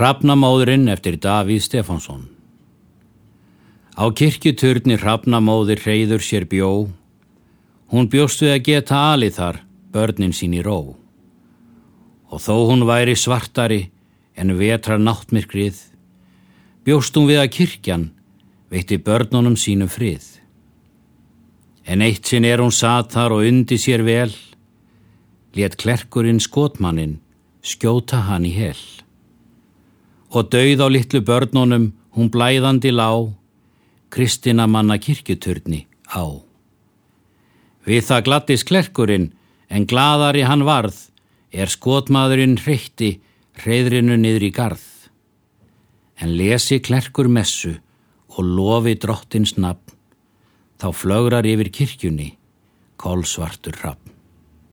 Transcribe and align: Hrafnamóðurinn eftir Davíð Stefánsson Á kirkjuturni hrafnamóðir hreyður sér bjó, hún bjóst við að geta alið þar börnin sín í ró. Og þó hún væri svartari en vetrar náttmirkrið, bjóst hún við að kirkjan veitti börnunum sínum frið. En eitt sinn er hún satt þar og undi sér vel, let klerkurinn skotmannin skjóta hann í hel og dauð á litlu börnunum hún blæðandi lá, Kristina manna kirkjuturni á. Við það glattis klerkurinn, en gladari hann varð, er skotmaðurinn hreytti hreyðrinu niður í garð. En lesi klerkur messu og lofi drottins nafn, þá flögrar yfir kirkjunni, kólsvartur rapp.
Hrafnamóðurinn 0.00 0.88
eftir 0.88 1.18
Davíð 1.20 1.60
Stefánsson 1.60 2.22
Á 4.00 4.08
kirkjuturni 4.16 4.96
hrafnamóðir 4.96 5.82
hreyður 5.84 6.22
sér 6.24 6.46
bjó, 6.48 6.88
hún 7.92 8.08
bjóst 8.08 8.40
við 8.40 8.54
að 8.54 8.62
geta 8.64 9.00
alið 9.10 9.34
þar 9.36 9.58
börnin 9.92 10.32
sín 10.32 10.54
í 10.56 10.62
ró. 10.64 10.96
Og 12.32 12.40
þó 12.40 12.56
hún 12.70 12.86
væri 12.88 13.12
svartari 13.12 13.82
en 14.40 14.54
vetrar 14.56 15.02
náttmirkrið, 15.04 15.76
bjóst 16.88 17.20
hún 17.20 17.28
við 17.28 17.42
að 17.42 17.52
kirkjan 17.58 18.08
veitti 18.72 18.96
börnunum 19.04 19.58
sínum 19.60 19.92
frið. 19.92 20.24
En 21.84 22.00
eitt 22.00 22.24
sinn 22.24 22.48
er 22.48 22.64
hún 22.64 22.72
satt 22.72 23.12
þar 23.18 23.36
og 23.36 23.44
undi 23.52 23.76
sér 23.76 24.08
vel, 24.08 24.32
let 25.60 25.76
klerkurinn 25.76 26.40
skotmannin 26.40 27.18
skjóta 27.60 28.24
hann 28.32 28.48
í 28.48 28.56
hel 28.56 28.80
og 30.30 30.50
dauð 30.52 30.82
á 30.82 30.88
litlu 30.90 31.20
börnunum 31.26 31.90
hún 32.14 32.30
blæðandi 32.30 32.92
lá, 32.94 33.10
Kristina 34.10 34.66
manna 34.66 34.98
kirkjuturni 34.98 35.86
á. 36.10 36.24
Við 37.86 38.02
það 38.06 38.24
glattis 38.26 38.64
klerkurinn, 38.66 39.32
en 39.70 39.86
gladari 39.86 40.42
hann 40.46 40.66
varð, 40.66 40.96
er 41.50 41.70
skotmaðurinn 41.70 42.58
hreytti 42.62 43.20
hreyðrinu 43.62 44.18
niður 44.18 44.46
í 44.46 44.52
garð. 44.54 44.86
En 46.20 46.34
lesi 46.36 46.80
klerkur 46.82 47.30
messu 47.30 47.78
og 48.36 48.44
lofi 48.44 48.94
drottins 49.00 49.56
nafn, 49.56 49.96
þá 50.78 50.88
flögrar 50.94 51.46
yfir 51.46 51.70
kirkjunni, 51.74 52.34
kólsvartur 53.00 53.78
rapp. 53.82 54.19